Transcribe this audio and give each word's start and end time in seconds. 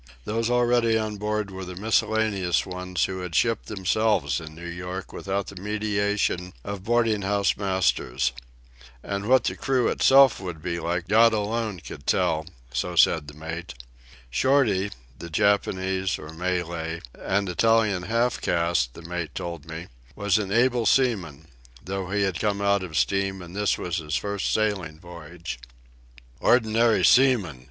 Those 0.25 0.49
already 0.49 0.97
on 0.97 1.17
board 1.17 1.51
were 1.51 1.63
the 1.63 1.75
miscellaneous 1.75 2.65
ones 2.65 3.05
who 3.05 3.19
had 3.19 3.35
shipped 3.35 3.67
themselves 3.67 4.41
in 4.41 4.55
New 4.55 4.65
York 4.65 5.13
without 5.13 5.45
the 5.45 5.61
mediation 5.61 6.53
of 6.63 6.83
boarding 6.83 7.21
house 7.21 7.55
masters. 7.55 8.31
And 9.03 9.27
what 9.29 9.43
the 9.43 9.55
crew 9.55 9.89
itself 9.89 10.39
would 10.39 10.59
be 10.59 10.79
like 10.79 11.07
God 11.07 11.33
alone 11.33 11.81
could 11.81 12.07
tell—so 12.07 12.95
said 12.95 13.27
the 13.27 13.35
mate. 13.35 13.75
Shorty, 14.31 14.89
the 15.19 15.29
Japanese 15.29 16.17
(or 16.17 16.29
Malay) 16.29 17.01
and 17.13 17.47
Italian 17.47 18.01
half 18.01 18.41
caste, 18.41 18.95
the 18.95 19.03
mate 19.03 19.35
told 19.35 19.67
me, 19.67 19.85
was 20.15 20.39
an 20.39 20.51
able 20.51 20.87
seaman, 20.87 21.47
though 21.85 22.09
he 22.09 22.23
had 22.23 22.39
come 22.39 22.59
out 22.59 22.81
of 22.81 22.97
steam 22.97 23.39
and 23.39 23.55
this 23.55 23.77
was 23.77 23.97
his 23.97 24.15
first 24.15 24.51
sailing 24.51 24.99
voyage. 24.99 25.59
"Ordinary 26.39 27.05
seamen!" 27.05 27.59